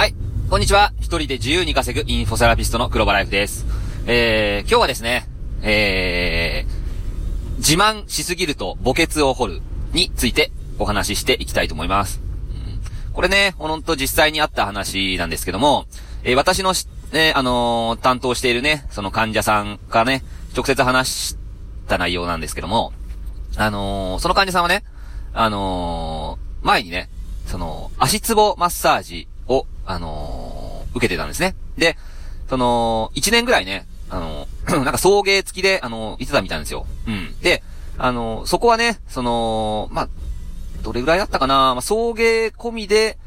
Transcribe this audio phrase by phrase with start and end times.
[0.00, 0.14] はい。
[0.48, 0.94] こんにちは。
[0.98, 3.66] 一人で自由に稼ぐインフォセラピストの黒場ライフです。
[4.06, 5.28] えー、今日はですね、
[5.60, 9.60] えー、自慢しすぎると墓穴を掘る
[9.92, 12.22] についてお話ししていきたいと思います。
[13.12, 15.84] これね、ほんと実際にあった話なんですけども、
[16.24, 20.24] えー私のし、ね、あのー担当しているね、その患者さんからね、
[20.56, 21.36] 直接話し
[21.88, 22.94] た内容なんですけども、
[23.54, 24.82] あのーその患者さんはね、
[25.34, 27.10] あの前にね、
[27.44, 29.28] その、足つぼマッサージ、
[29.90, 31.54] あのー受けてたんですね。
[31.78, 31.96] で、
[32.48, 36.86] その、1年ぐらいね、あのー なんか送迎付きで、あのー行ってたみたいなんですよ。
[37.06, 37.34] うん。
[37.42, 37.62] で、
[37.96, 40.08] あのーそこはね、その、まあ、
[40.82, 41.74] どれぐらいだったかな？
[41.74, 43.18] まあ、送迎込みで、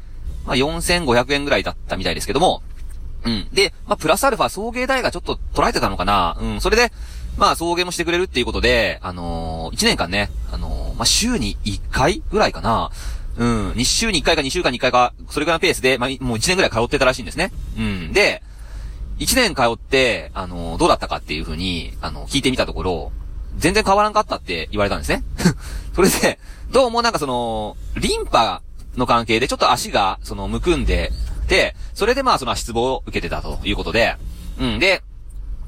[0.44, 2.62] まあ、4500円ぐらいだったみたいですけども、
[3.24, 3.48] うん。
[3.52, 6.36] で、まあ、プラスアルファ送迎代がちょっと取られてたのかな？
[6.38, 6.60] うん。
[6.60, 6.92] それで、
[7.38, 12.90] まあ、送迎もしてくれるっていうことで、あのー、1年間ね、あのー、まあ、週に1回ぐらいかな
[13.36, 13.70] うん。
[13.72, 17.52] 2週に1回か2週間に1回か、それぐらいのペースで、まあ、もう1年ぐらい通ってたらしいんですね。
[17.76, 18.12] うん。
[18.12, 18.42] で、
[19.18, 23.12] 1年通って、あの、どうだったかっていうふうに、あの、聞いてみたところ、
[23.56, 25.22] 全然変わらんかったって言われたんですね。
[25.94, 26.38] それで、
[26.70, 28.62] どうもなんかその、リンパ
[28.96, 31.12] の関係でちょっと足が、その、むくんで、
[31.48, 34.16] で、それでまあその足つぼを受けてたということで、
[34.58, 35.02] うん、で、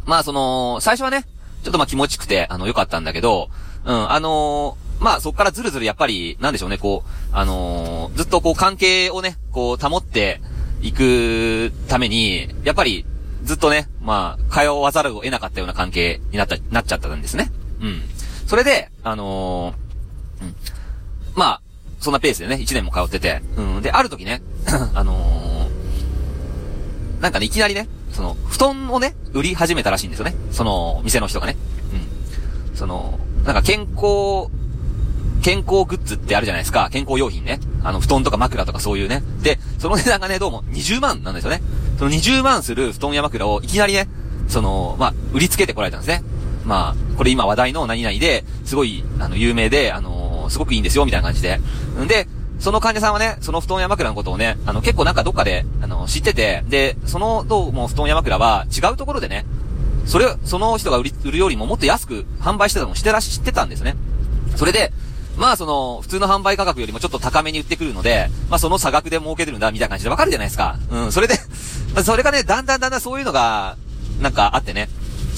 [0.05, 1.25] まあその、最初はね、
[1.63, 3.51] ちょっとまあ気持ちくて、あの、良かったんだけど、
[3.85, 10.41] うん、あのーまあそっからずるずるやっぱり、なんでしょうね、こう、あのーずっとこう関係をね、こう保って
[10.81, 13.05] いくために、やっぱり、
[13.45, 17.51] ずっとね、まあ、通わざるを得なかったような関係になった、なっちゃったんですね。
[17.81, 18.03] うん。
[18.47, 20.55] それで、あのーうん。
[21.35, 21.61] まあ、
[22.01, 23.83] そんなペースでね、1年も通ってて、うん。
[23.83, 24.43] で、ある時ね、
[24.95, 30.35] あのーなんかね、いきなりね、その、布団をね、売り始めたらしいんですよね。
[30.53, 31.57] その、店の人がね。
[32.71, 32.77] うん。
[32.77, 34.49] その、なんか健康、
[35.47, 36.89] 健康グッズってあるじゃないですか。
[36.91, 37.61] 健康用品ね。
[37.85, 39.23] あの、布団とか枕とかそういうね。
[39.43, 41.63] で、その値段がね、どうも20万なんですよね。
[42.01, 44.09] その20万する布団や枕をいきなりね、
[44.49, 46.25] その、まあ、売りつけてこられたんですね。
[46.65, 51.61] まあ、これ今話題の何々で、すごい、あの、有名で、あのーすごくいいんですよ、みたいな感じで。
[52.03, 52.27] んで、
[52.59, 59.47] その患者さんはね、その布団や枕のことをね、あの、結構なんかどっかで、あの、知ってて、で、その、どうも布団や枕は違うところでね、
[60.07, 63.95] それ、その人が売り、売るよりももっと安く販売してたのもしてらし、知ってたんですね。
[64.57, 64.93] それで、
[65.37, 70.77] まあその、普通の販売価格よりもちょっと高めに売ってくるので、まあその差額で儲けてるんだ、みたいな感じでわかるじゃないですか。
[70.91, 71.39] うん、それで、
[72.05, 73.77] それがね、だんだんだんだんそういうのが、
[74.21, 74.89] なんかあってね、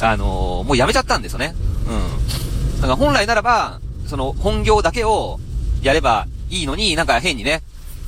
[0.00, 1.54] あのーもうやめちゃったんですよね。
[1.88, 2.80] うん。
[2.80, 5.40] だから本来ならば、その、本業だけを
[5.82, 7.62] やればいいのに、なんか変にね、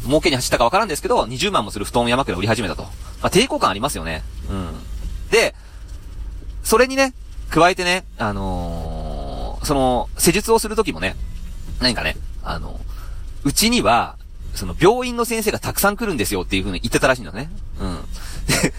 [0.06, 2.84] 儲けに走ったかわからんですけど、20万もする布団や枕を売り始めたと。
[2.84, 2.88] ま
[3.22, 4.22] あ抵抗感ありますよね。
[4.48, 4.68] うん。
[5.30, 5.54] で、
[6.62, 7.12] それにね、
[7.50, 11.16] 加えてね、あのーその、施術をするときもね、
[11.80, 12.80] 何かね、あの、
[13.44, 14.16] うちには、
[14.54, 17.50] その病院の先生がたくさん来るんですよっていう風に言ってたらしいんだね。
[17.80, 17.96] うん。
[18.46, 18.74] で、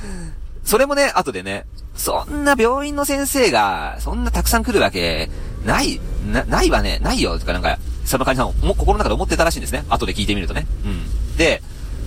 [0.64, 1.66] それもね、後でね、
[1.96, 5.30] そんな病院の先生が、そんなたくさん来るわけ、
[5.66, 6.00] ない、
[6.32, 9.86] な、ないわね、ないよ、とかなんか、その患者さんも心の中で思ってたらしいんですね。
[9.90, 10.68] 後で聞いてみるとね。
[10.86, 11.38] うん。
[11.38, 11.62] で、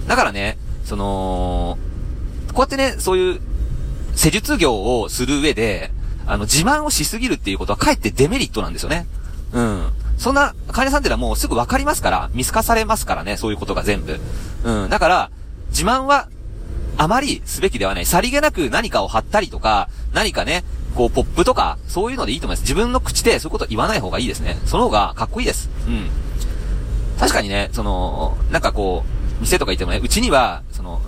[0.06, 1.78] だからね、その、
[2.52, 3.40] こうやってね、そういう、
[4.14, 5.90] 施術業をする上で、
[6.26, 9.06] あの、自慢をしすぎるっていうことはかえってデメリットなんですよね。
[9.52, 9.92] うん。
[10.18, 14.20] そんな、患者さんってのはもうすぐわかりますから、見透かされますからね、そういうことが全部。
[14.64, 14.90] うん。
[14.90, 15.30] だから、
[15.70, 16.28] 自慢は、
[16.96, 18.06] あまりすべきではない。
[18.06, 20.64] さりげなく何かを貼ったりとか、何かね、
[20.94, 22.62] こう、ポップとか、そういうのでいいと思います。
[22.62, 24.56] 自分の口でそういうこと言わない方がいいですね。
[24.64, 25.68] その方がかっこいいです。
[25.88, 26.08] うん。
[27.18, 31.00] 確かにね、その、なんかこう、店とか行ってもね、うちには、その、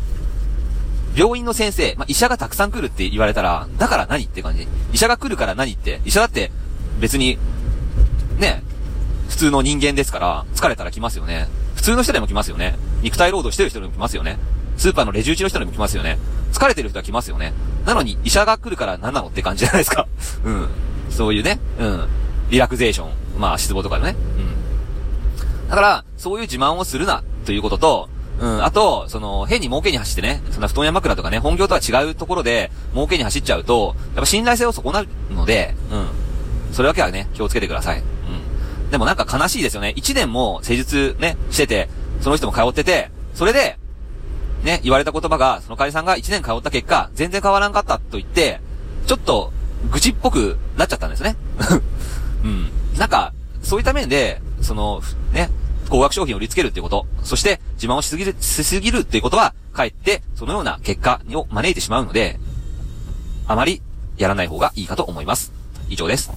[1.15, 4.66] 病院の先生、まあ、医者がたくさん来るって言われたら、だから何って感じ。
[4.93, 6.00] 医者が来るから何って。
[6.05, 6.50] 医者だって、
[7.00, 7.39] 別に、
[8.39, 8.62] ね、
[9.28, 11.48] 普通の人間ですから、疲れたら来ますよね。
[11.75, 12.76] 普通の人でも来ますよね。
[13.03, 14.38] 肉体労働してる人でも来ますよね。
[14.76, 16.19] スーパーのレジ打ちの人でも来ますよね。
[16.53, 17.53] 疲れてる人は来ますよね。
[17.84, 20.06] なのに、医者が来るから何なのって感じじゃないですか。
[20.44, 20.69] うん。
[21.10, 22.09] そういうね、うん。
[22.50, 23.09] リラクゼーション。
[23.38, 24.16] まあ、失望とかね。
[24.38, 25.69] うん。
[25.69, 36.74] だから、そういう自慢をするな、ということと、うん、あと、その、変に儲けに走ってね、そんな布団や枕とかね、本業とは違うところで、儲けに走っちゃうと、やっぱ信頼性を損なうので、うん。
[36.74, 38.03] それだけはね、気をつけてください。
[38.91, 39.92] でもなんか悲しいですよね。
[39.97, 41.88] 一年も施術ね、してて、
[42.21, 43.78] その人も通ってて、それで、
[44.62, 48.60] ね、言われた言葉が、その会社さんが一年通った結果、全然変わらんかったと言って、
[49.06, 49.53] ちょっと、
[49.91, 51.36] 愚痴っぽくなっちゃったんですね。
[52.42, 52.71] うん。
[52.98, 55.50] なんか、そういった面で、その、ね、
[55.89, 62.41] 高額商品を売りつけるっていうこと、そして自慢をしすぎる、しすぎるっていうことは、かえって、そのような結果を招いてしまうので、
[63.47, 63.82] あまり
[64.16, 65.53] やらない方がいいかと思います。
[65.89, 66.30] 以上です。